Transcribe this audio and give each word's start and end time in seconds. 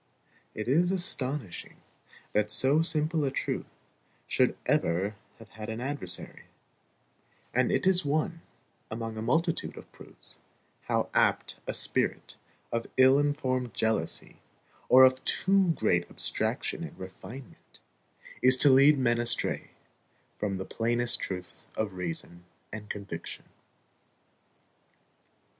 It 0.55 0.67
is 0.67 0.91
astonishing 0.91 1.77
that 2.31 2.49
so 2.49 2.81
simple 2.81 3.23
a 3.23 3.29
truth 3.29 3.67
should 4.25 4.57
ever 4.65 5.15
have 5.37 5.49
had 5.49 5.69
an 5.69 5.79
adversary; 5.79 6.45
and 7.53 7.71
it 7.71 7.85
is 7.85 8.03
one, 8.03 8.41
among 8.89 9.15
a 9.15 9.21
multitude 9.21 9.77
of 9.77 9.91
proofs, 9.91 10.39
how 10.85 11.11
apt 11.13 11.59
a 11.67 11.73
spirit 11.75 12.35
of 12.71 12.87
ill 12.97 13.19
informed 13.19 13.75
jealousy, 13.75 14.37
or 14.89 15.03
of 15.03 15.23
too 15.23 15.67
great 15.75 16.09
abstraction 16.09 16.83
and 16.83 16.97
refinement, 16.97 17.79
is 18.41 18.57
to 18.57 18.71
lead 18.71 18.97
men 18.97 19.19
astray 19.19 19.69
from 20.35 20.57
the 20.57 20.65
plainest 20.65 21.19
truths 21.19 21.67
of 21.75 21.93
reason 21.93 22.45
and 22.73 22.89
conviction. 22.89 23.45